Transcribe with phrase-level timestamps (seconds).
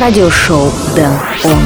[0.00, 1.12] радиошоу Дэн
[1.44, 1.58] Он.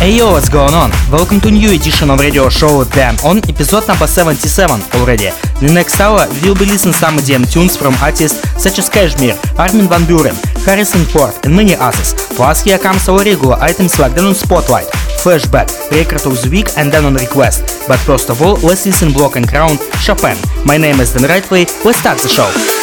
[0.00, 0.90] Hey yo, what's going on?
[1.12, 5.28] Welcome to new edition of radio show Dan on episode number 77 already.
[5.60, 9.88] The next hour, we'll be listening some EDM tunes from artists such as Kashmir, Armin
[9.88, 10.34] van Buren,
[10.64, 12.14] Harrison Ford and many others.
[12.32, 14.88] Plus here comes our regular items like on Spotlight,
[15.20, 17.86] Flashback, Record of the Week and then on Request.
[17.86, 20.36] But first of all, let's listen Block and Crown, Chopin.
[20.64, 22.79] My name is Dan Rightway, let's start the show.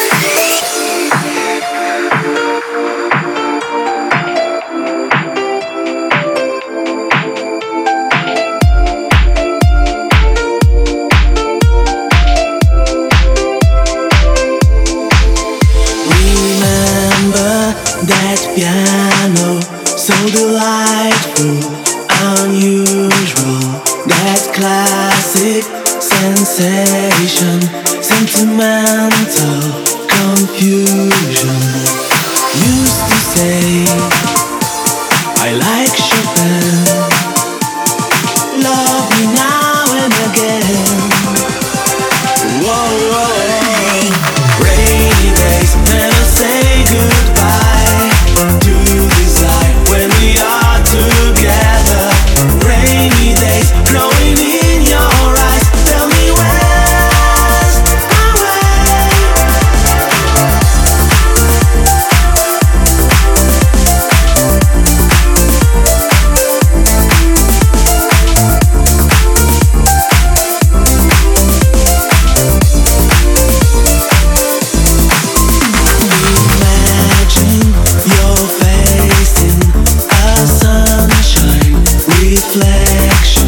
[82.58, 83.47] reflection.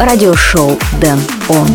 [0.00, 1.68] Радиошоу Дэн Он.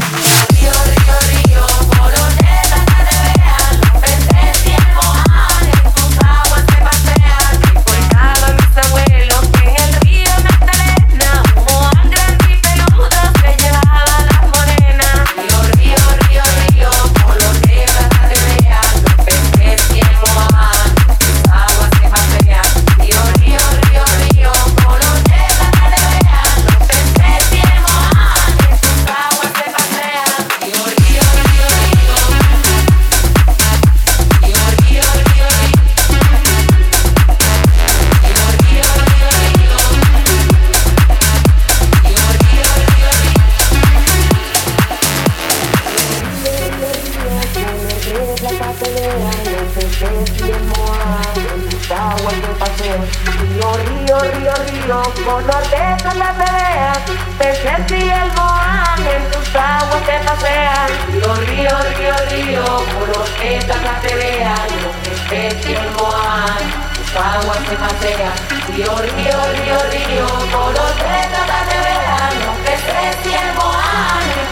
[67.18, 68.34] aguas que pasean,
[68.68, 74.46] río, río, río, río, color retrata de verano, que crece el boano,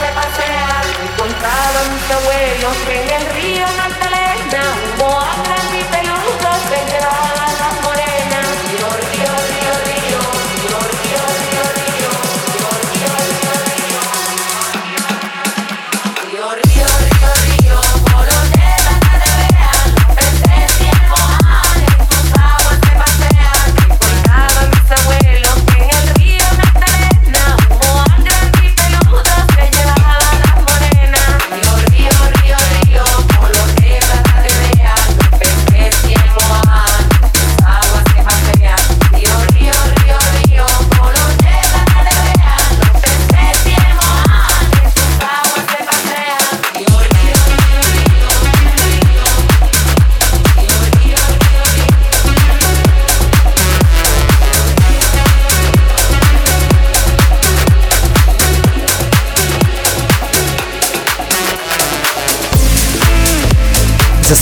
[0.00, 3.66] se pasean, he encontrado a mis abuelos que en el río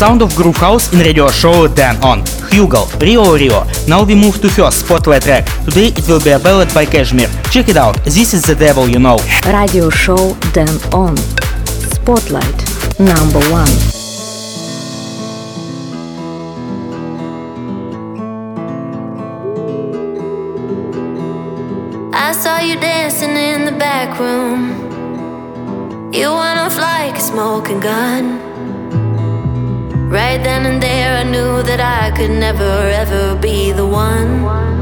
[0.04, 2.22] sound of groove house in radio show Dan On.
[2.50, 3.64] Hugo, Rio Rio.
[3.88, 5.46] Now we move to first spotlight track.
[5.64, 7.28] Today it will be a ballad by Kashmir.
[7.50, 7.96] Check it out.
[8.04, 9.16] This is the devil you know.
[9.46, 11.16] Radio show Dan On.
[11.96, 12.58] Spotlight
[13.00, 13.93] number one.
[31.84, 32.64] I could never
[33.02, 34.73] ever be the one.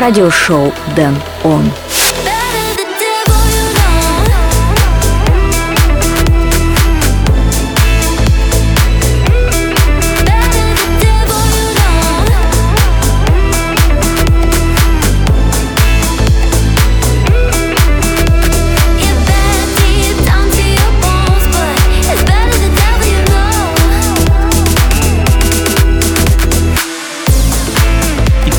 [0.00, 1.14] радиошоу «Дэн
[1.44, 1.70] Он».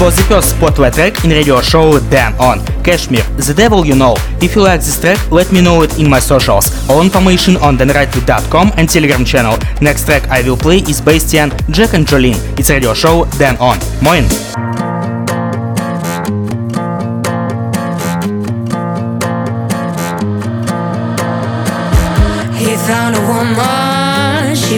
[0.01, 4.15] was the first spotlight track in radio show Dan On Kashmir, The Devil You Know.
[4.41, 6.65] If you like this track, let me know it in my socials.
[6.89, 9.57] All information on danrightway.com and Telegram channel.
[9.79, 12.39] Next track I will play is Bastian Jack and Jolene.
[12.57, 13.77] It's radio show Dan On.
[14.01, 14.25] Moin!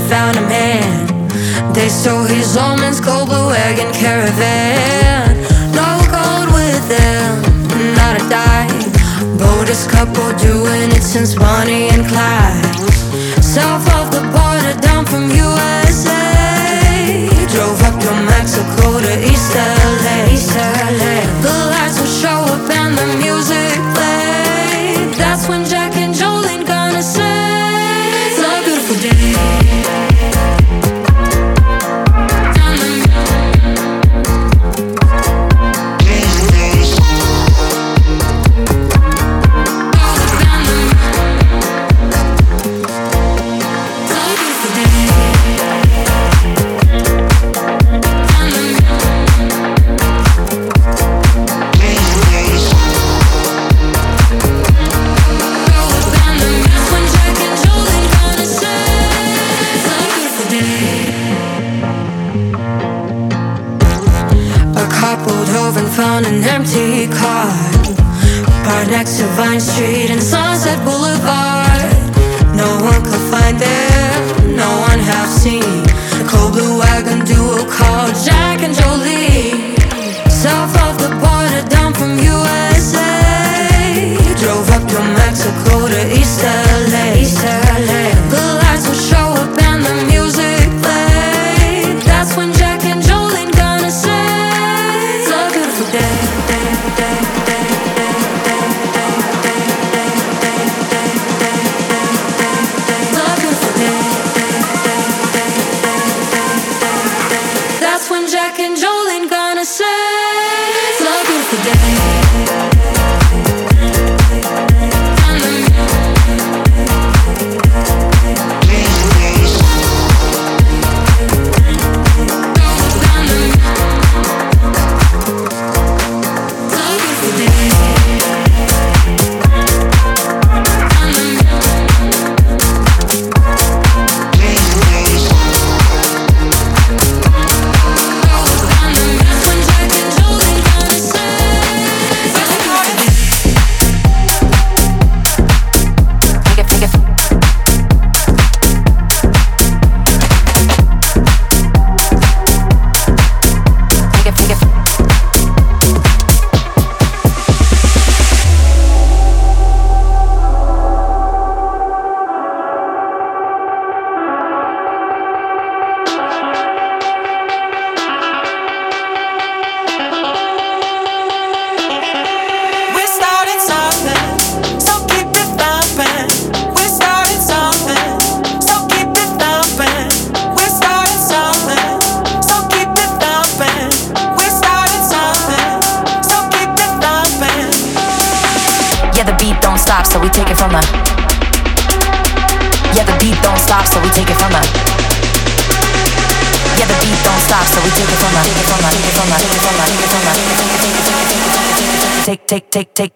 [0.09, 1.73] Found a man.
[1.73, 2.53] They stole his
[2.99, 4.62] cold blue wagon caravan.
[11.13, 12.62] since Bonnie and Clyde.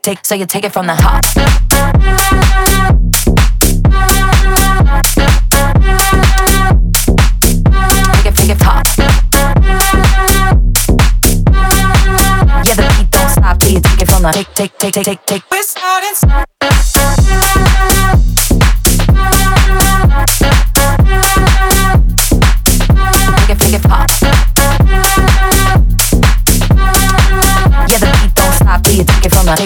[0.08, 1.26] take, so you take it from the heart.
[14.34, 15.67] take, take, take, take, take, take.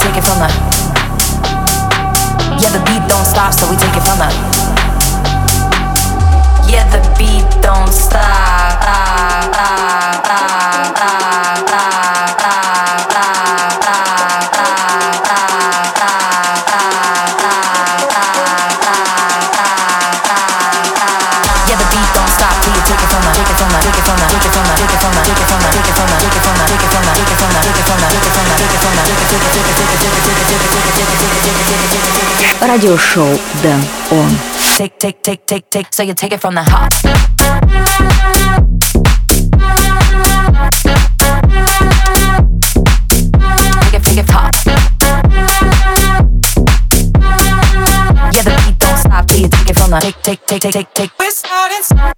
[0.00, 0.48] take it from the.
[2.60, 4.28] Yeah, the beat don't stop, so we take it from the.
[6.70, 8.22] Yeah, the beat don't stop.
[8.22, 11.18] Ah, ah, ah, ah, ah,
[11.58, 11.94] ah,
[12.30, 13.28] ah, ah.
[22.88, 24.64] Take it from the, take it from the, take it from the, take it from
[24.64, 26.67] the, take it from the, take it from the, take it from the.
[32.60, 34.30] Радиошоу Дэн Он.
[34.76, 36.92] Take, take, take, take, take, so you take it from the heart.
[43.82, 44.26] Take it, take it.
[48.32, 50.72] Yeah, the beat don't stop till you take it from the take, take, take, take,
[50.72, 51.10] take, take.
[51.18, 52.17] We're starting.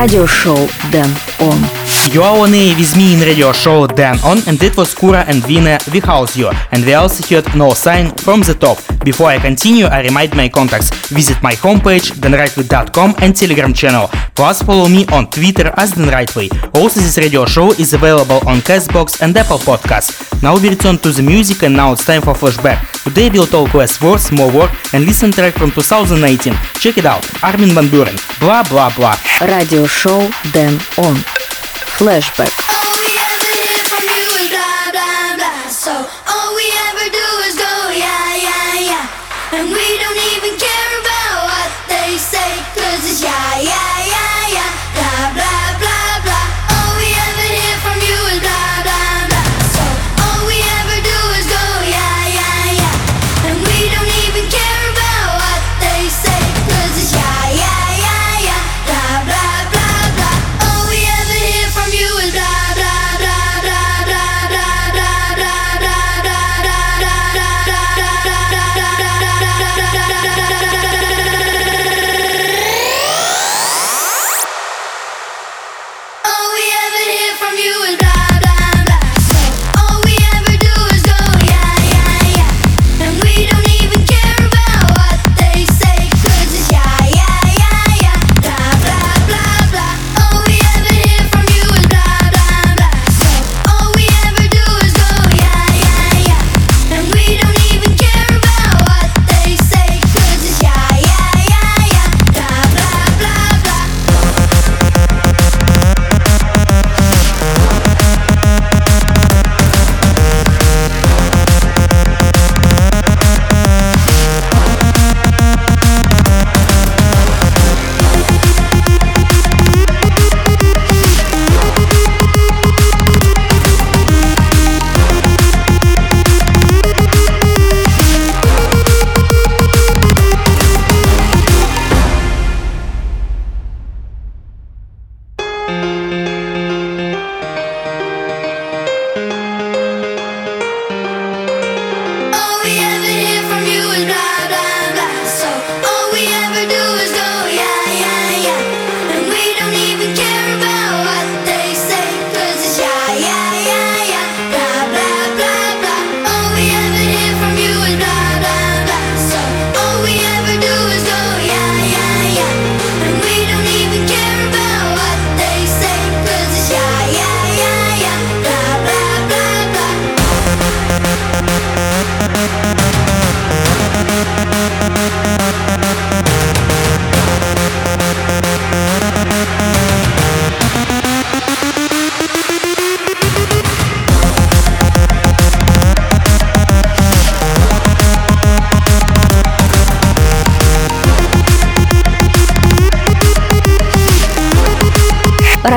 [0.00, 0.56] Radio show
[0.90, 1.10] Dan
[1.40, 1.60] On.
[2.10, 5.26] You are on air with me in radio show Dan On, and it was Kura
[5.28, 8.78] and Vina We House You, and we also heard No Sign from the top.
[9.04, 10.88] Before I continue, I remind my contacts.
[11.10, 14.08] Visit my homepage, danrightway.com and Telegram channel.
[14.34, 16.48] Plus, follow me on Twitter as thenrightway.
[16.74, 20.29] Also, this radio show is available on Castbox and Apple Podcasts.
[20.42, 22.80] Now we return to the music and now it's time for flashback.
[23.04, 26.54] Today we'll talk less words, more work and listen track from 2018.
[26.80, 27.24] Check it out.
[27.44, 28.16] Armin Van Buuren.
[28.40, 28.62] blah
[28.96, 29.16] blah.
[29.42, 30.20] Radio show,
[30.52, 31.16] Дэн on
[31.98, 32.79] flashback.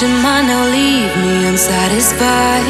[0.00, 2.64] Does your mind now leave me unsatisfied?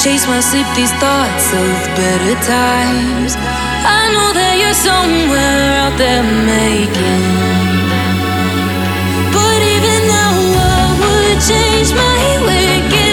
[0.00, 3.36] Chase my sleep, these thoughts of better times.
[3.84, 7.24] I know that you're somewhere out there making.
[9.36, 10.32] But even now,
[10.72, 13.07] I would change my wicked.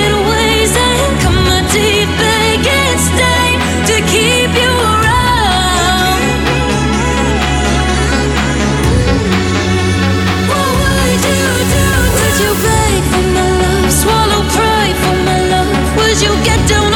[16.21, 16.94] you get down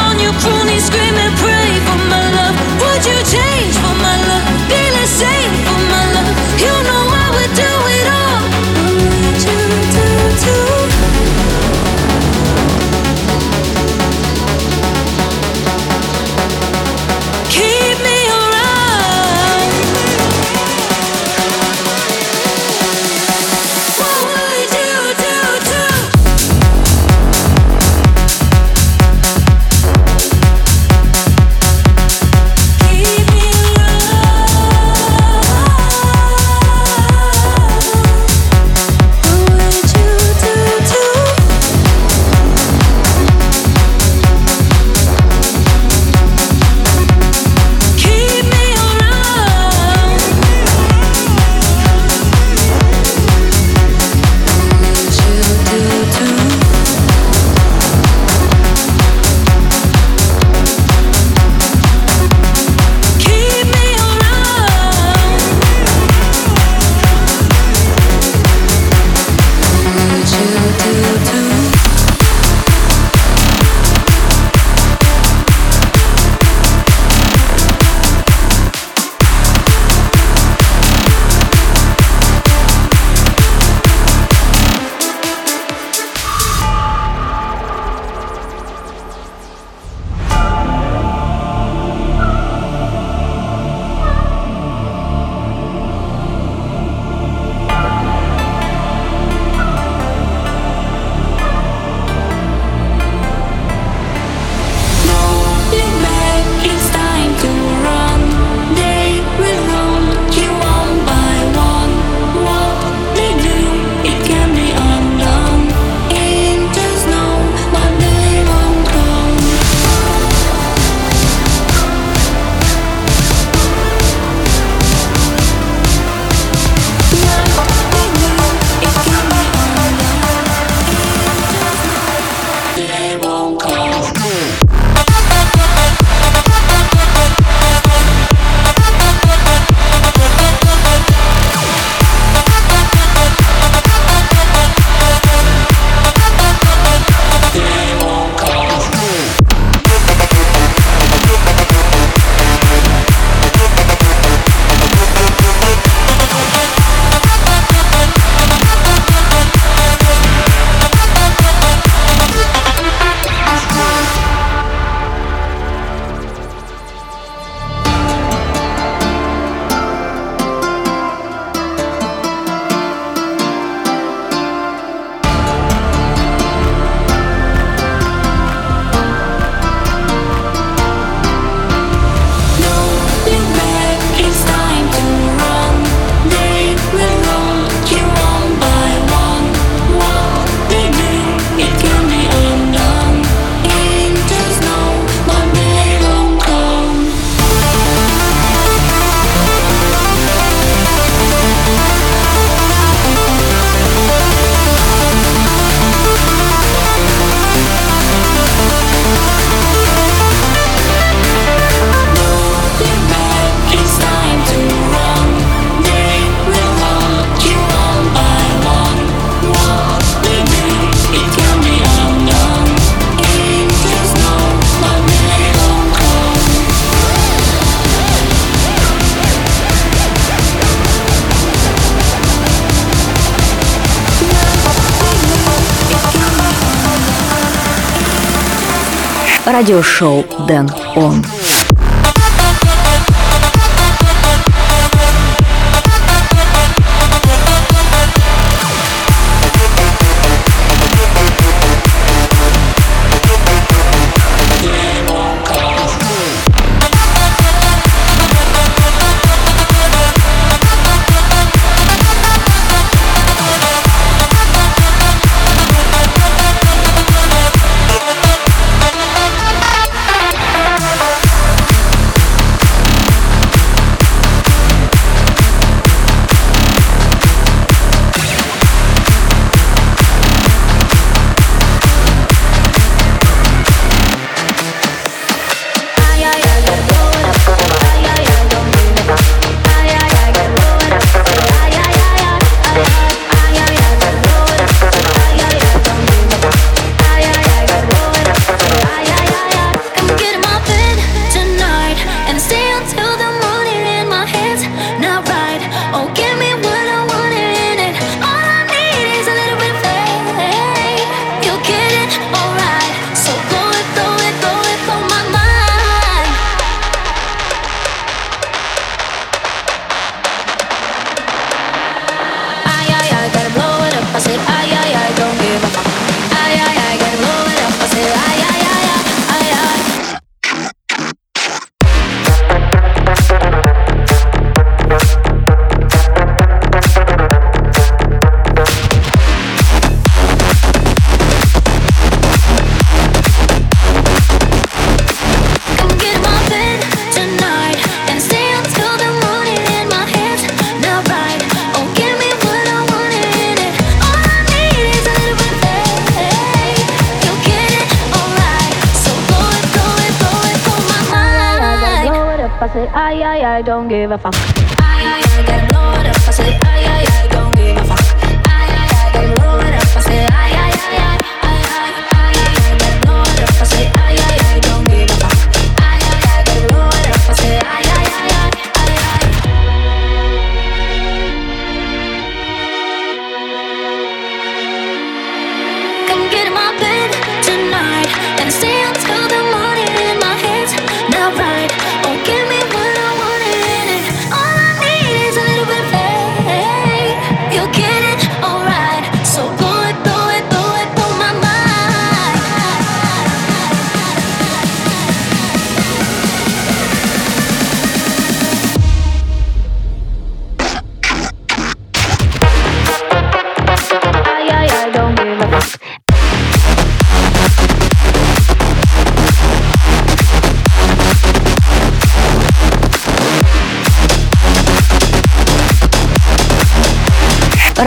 [239.70, 241.24] радиошоу «Дэн Он».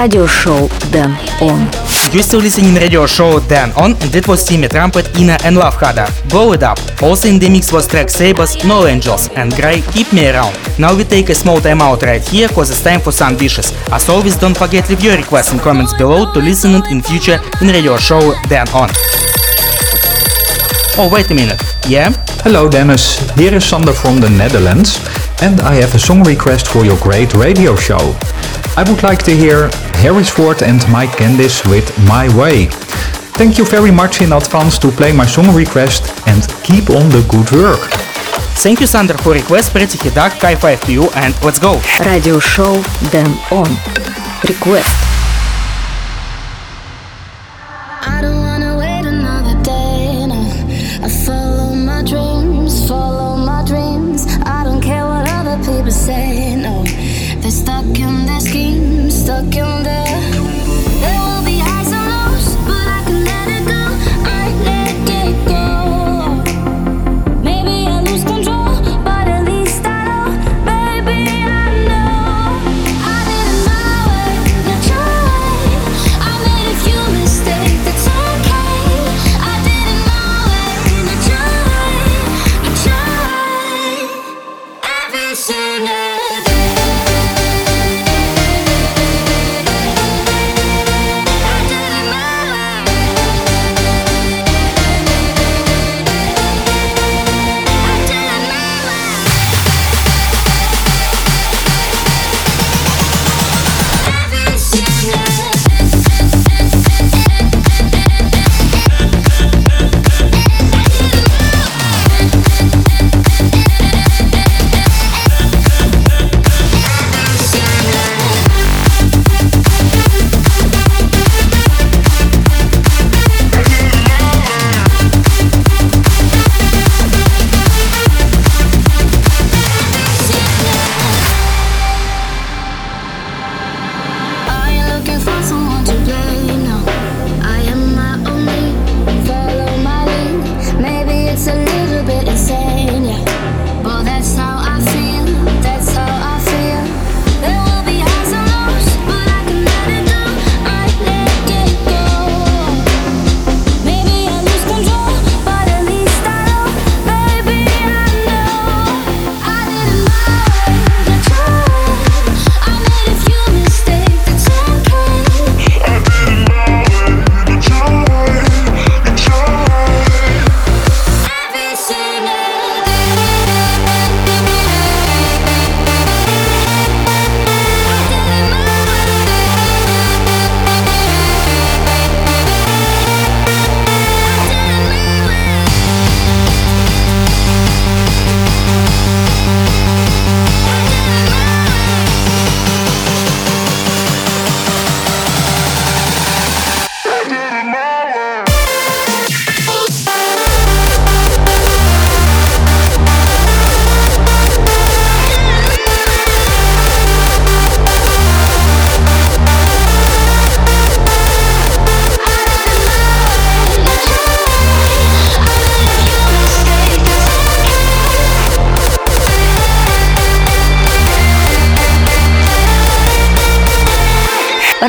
[0.03, 1.63] radio show Dan On.
[2.13, 5.77] You still listening radio show Dan On, and that was Timmy Trumpet, Ina and Love
[5.77, 6.11] Hada.
[6.29, 6.79] Blow It Up.
[7.01, 10.59] Also in the mix was track Sabers, No Angels, and Grey, Keep Me Around.
[10.77, 13.73] Now we take a small time out right here cause it's time for some dishes.
[13.93, 17.39] As always, don't forget leave your requests and comments below to listen it in future
[17.61, 18.91] in radio show Dan On.
[20.99, 21.63] Oh, wait a minute.
[21.87, 22.11] Yeah?
[22.43, 24.99] Hello Dennis, here is Sander from the Netherlands
[25.43, 28.17] and I have a song request for your great radio show.
[28.75, 29.69] I would like to hear
[30.03, 32.67] Harris Ford and Mike Candys with My Way.
[33.39, 37.25] Thank you very much in advance to play my song request and keep on the
[37.31, 37.89] good work.
[38.65, 39.71] Thank you, Sander, for request.
[39.71, 41.81] Pretty Hidak, Kai 5 to you and let's go.
[42.01, 43.71] Radio show Dan On.
[44.49, 45.12] Request.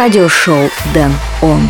[0.04, 1.70] Радиошоу Дэн Он.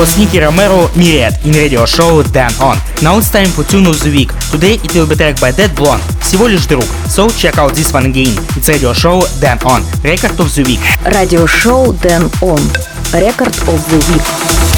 [0.00, 2.74] was Nicky Romero Myriad in radio show Dan On.
[3.02, 4.32] Now it's time for tune of the week.
[4.50, 6.84] Today it will be tagged by Dead Blonde, всего лишь друг.
[7.06, 8.32] So check out this one again.
[8.56, 10.80] It's radio show Dan On, record of the week.
[11.04, 12.62] Radio show Dan On,
[13.12, 14.69] record of the week.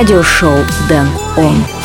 [0.00, 0.56] Радиошоу
[0.88, 1.79] Дэн Он.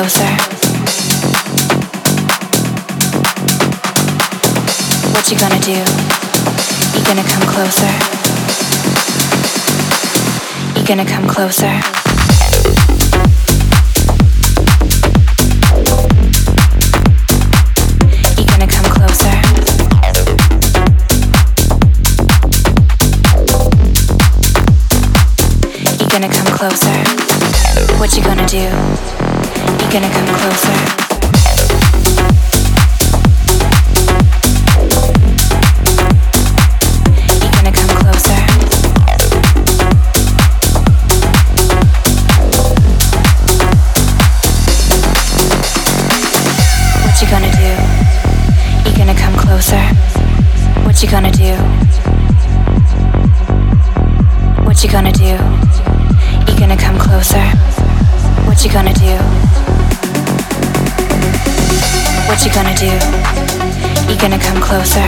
[0.00, 0.24] Closer?
[5.12, 5.76] What you gonna do?
[6.96, 7.92] You gonna come closer?
[10.74, 11.74] You gonna come closer?
[18.38, 19.36] You gonna come closer?
[26.00, 26.96] You gonna come closer?
[27.98, 29.09] What you gonna do?
[29.90, 30.99] Gonna come closer?
[62.40, 62.86] What you gonna do?
[64.10, 65.04] You gonna come closer?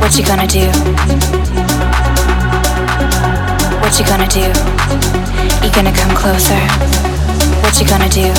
[0.00, 0.64] What you gonna do?
[3.84, 4.40] What you gonna do?
[5.60, 6.56] You gonna come closer?
[7.60, 8.32] What you gonna do?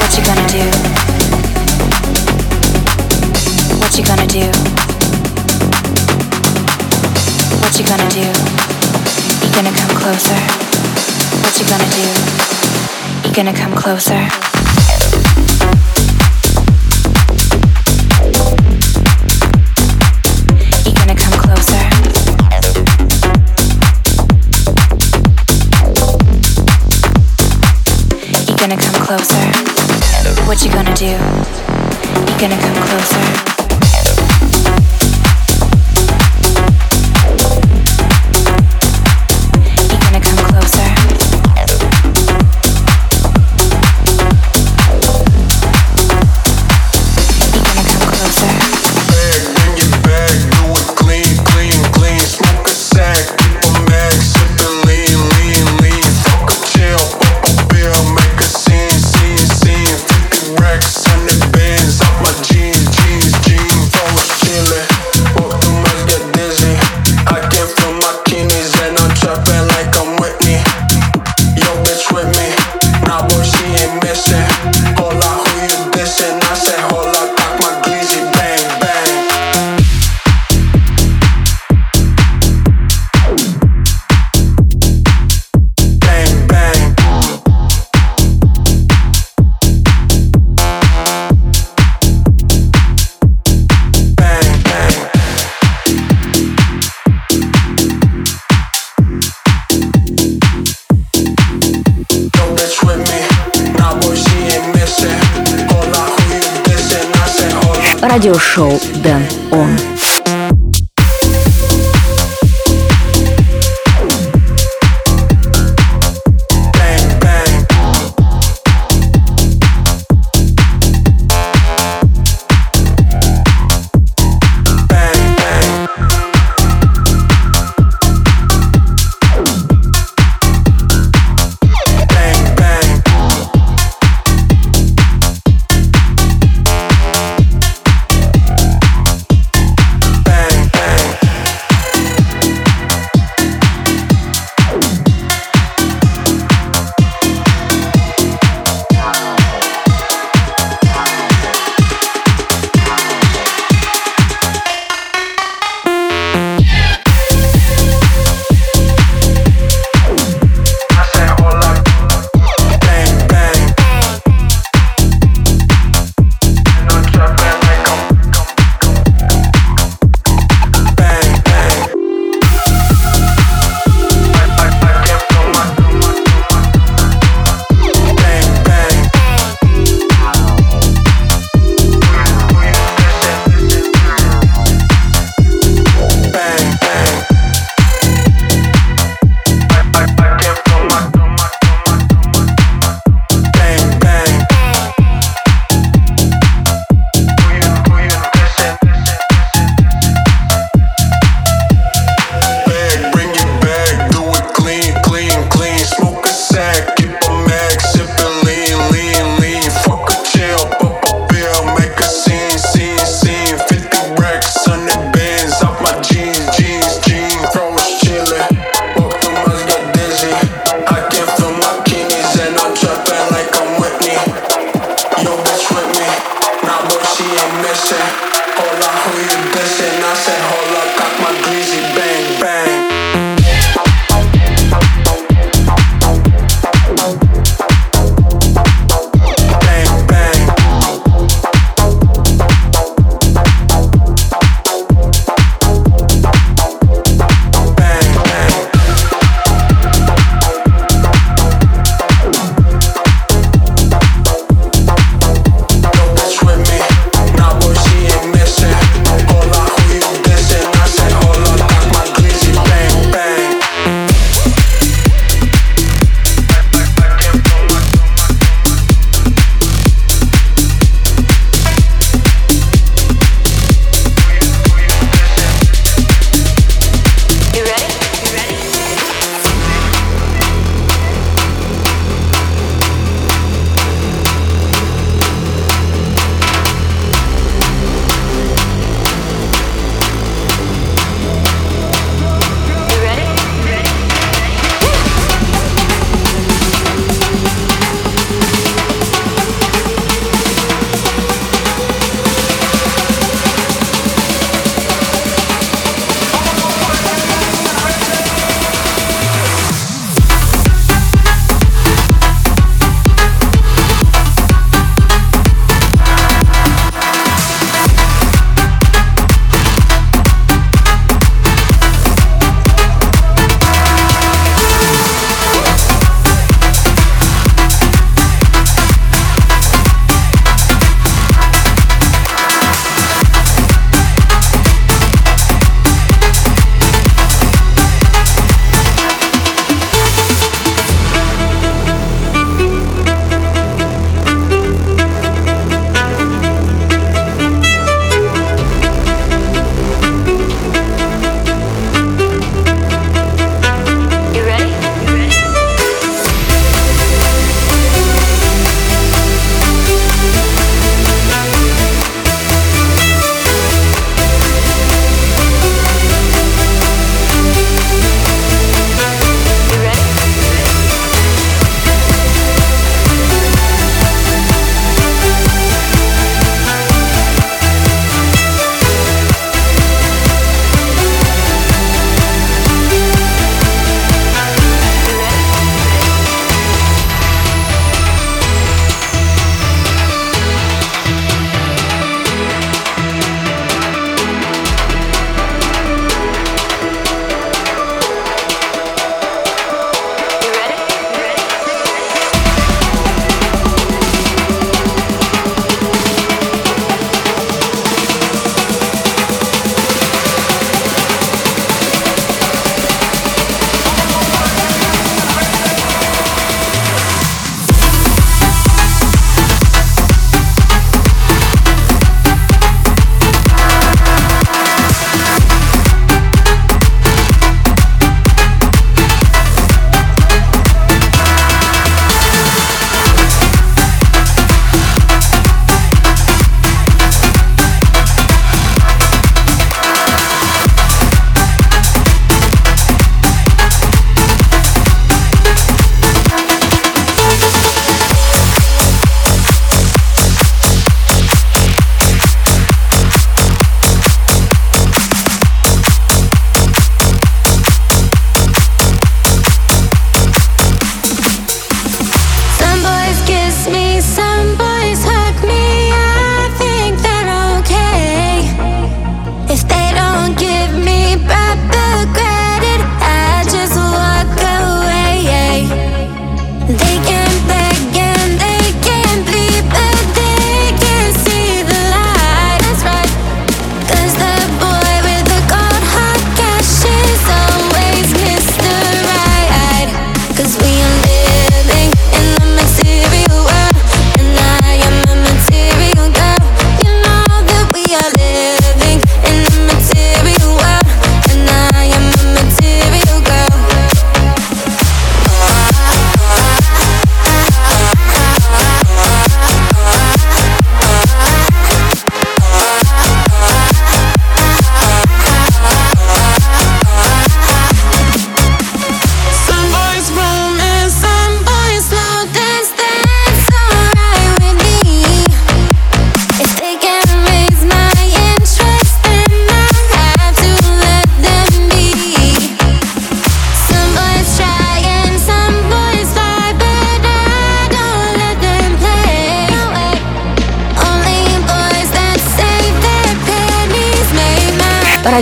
[0.00, 0.64] What you gonna do?
[3.76, 4.48] What you gonna do?
[7.60, 8.24] What you gonna do?
[9.44, 10.40] You gonna come closer?
[11.44, 13.28] What you gonna do?
[13.28, 14.47] You gonna come closer?
[29.08, 29.40] Closer?
[30.46, 31.06] What you gonna do?
[31.06, 33.57] You gonna come closer?
[108.18, 109.70] Радиошоу Дэн Он.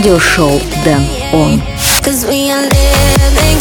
[0.06, 1.62] радиошоу Дэн Он.
[2.04, 3.55] Cause we are living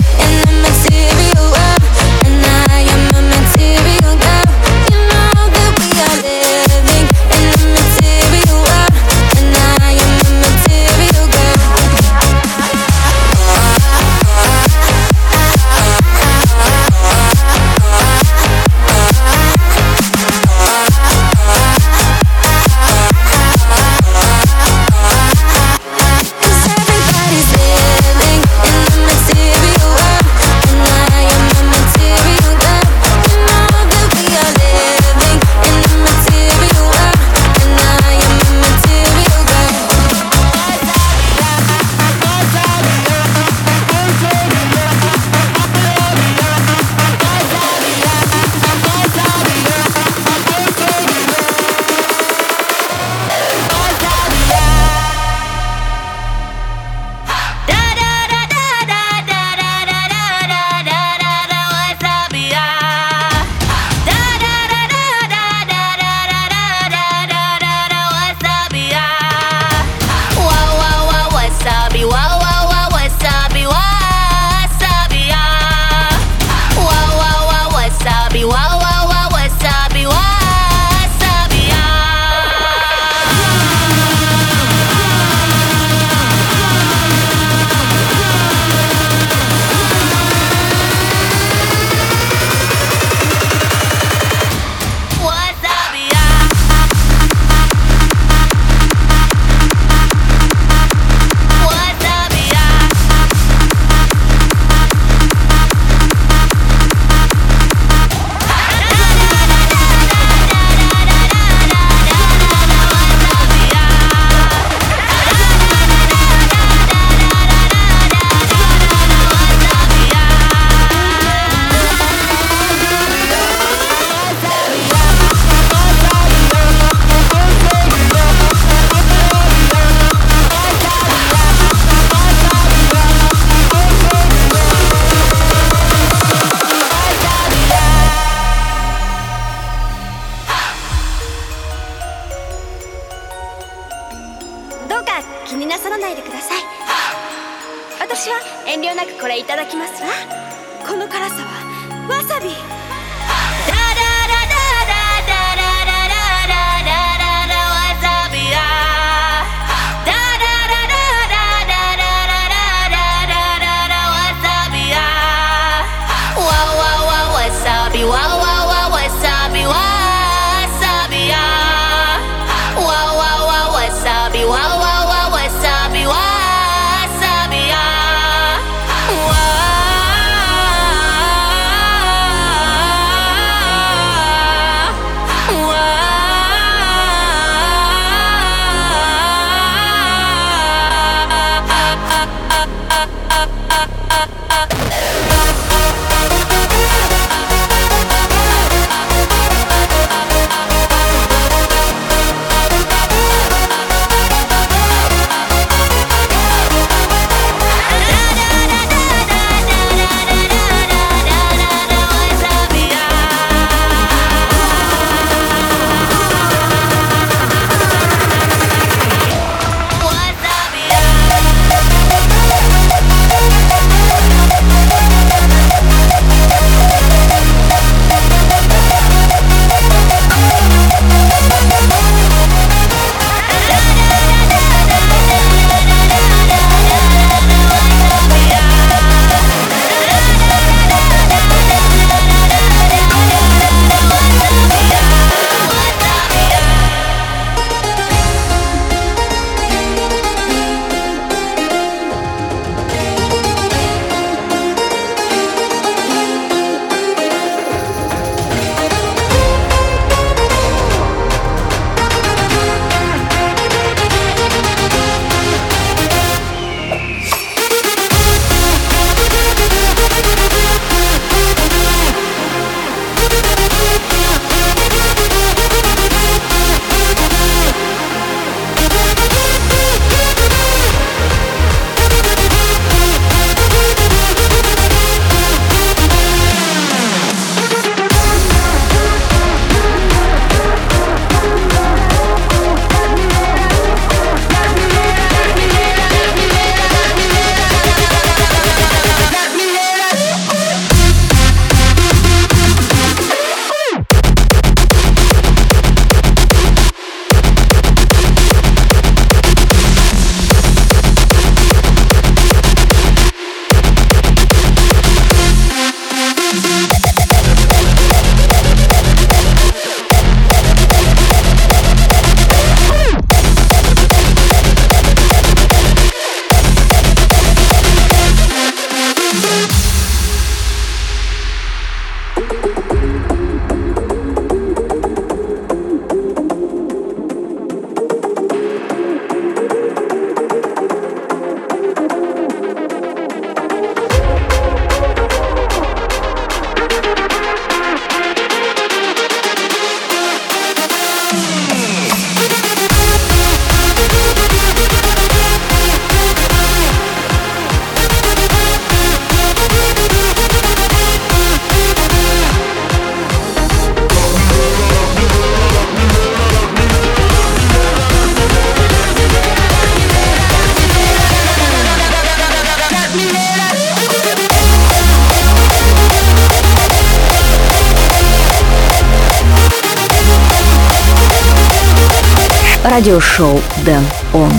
[382.96, 384.50] Radio Show Then Он.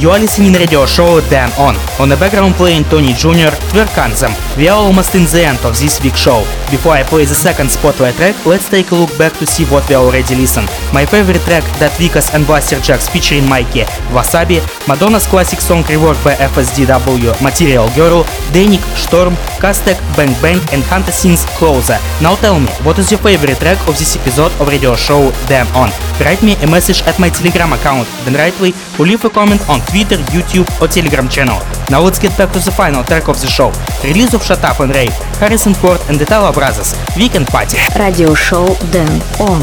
[0.00, 3.52] You are listening radio show Dan On On the background playing Tony Jr.
[3.70, 4.32] Twerkanzem.
[4.56, 6.40] We are almost in the end of this week's show.
[6.70, 9.86] Before I play the second spotlight track, let's take a look back to see what
[9.90, 10.68] we already listened.
[10.94, 13.84] My favorite track that Vikas and Blasterjaxx featuring Mikey,
[14.16, 20.82] Wasabi, Madonna's classic song reworked by FSDW, Material Girl, Danik, Storm, Castek, Bang Bang and
[20.92, 21.98] Hunter Sins Closer.
[22.20, 25.66] Now tell me, what is your favorite track of this episode of radio show Dan
[25.74, 25.88] On?
[26.20, 30.16] Write me a message at my Telegram account, danrightway or leave a comment on Twitter,
[30.34, 31.58] YouTube or Telegram channel.
[31.90, 33.72] Now let's get back to the final track of the show.
[34.04, 37.78] Release of Shut Up and Rave, Harrison Ford and the Tala Brothers, Weekend Party.
[37.98, 39.62] Radio show Dan On.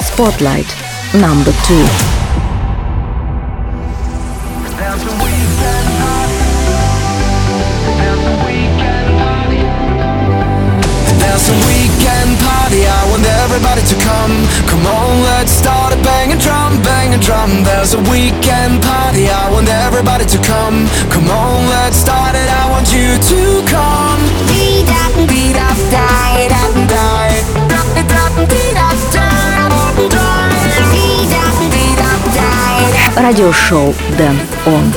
[0.00, 0.68] Spotlight
[1.14, 2.03] number 2.
[13.53, 14.33] everybody to come.
[14.69, 17.63] Come on, let's start a bang a drum, bang a drum.
[17.63, 20.87] There's a weekend party, I want everybody to come.
[21.13, 24.19] Come on, let's start it, I want you to come.
[24.49, 27.35] Beat up, beat up, die, die, die.
[27.95, 29.69] Beat up, beat up, die,
[30.09, 30.59] die.
[30.93, 32.59] Beat up, beat up, die.
[33.15, 34.93] Радиошоу Дэн Он.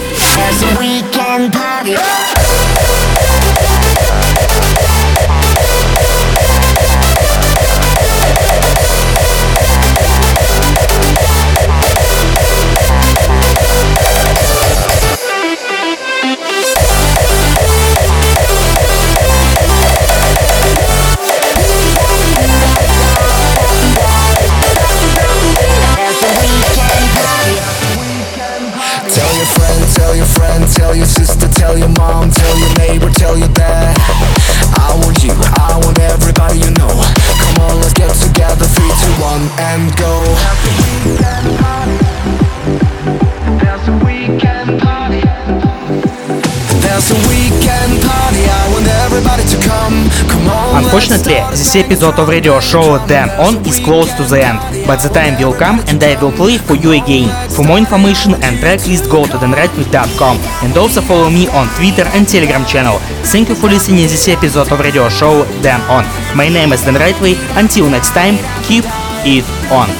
[50.97, 55.09] Unfortunately, this episode of radio show Dan On is close to the end, but the
[55.09, 57.29] time will come and I will play for you again.
[57.53, 62.09] For more information and track list go to danrightway.com and also follow me on Twitter
[62.17, 62.97] and Telegram channel.
[63.29, 66.01] Thank you for listening to this episode of radio show Dan On.
[66.35, 67.37] My name is Dan Rightway.
[67.61, 68.33] Until next time,
[68.65, 68.83] keep
[69.21, 69.93] it on.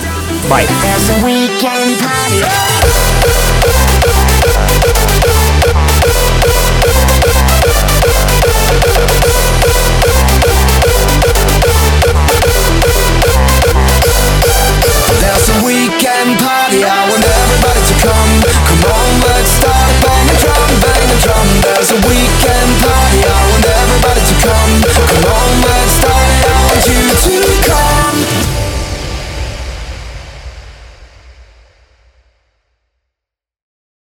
[0.50, 0.66] Bye.